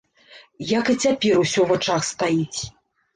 [0.79, 2.59] Як і цяпер усё ў вачах стаіць.